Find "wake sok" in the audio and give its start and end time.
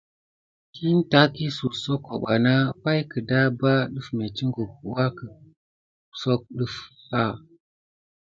4.93-6.41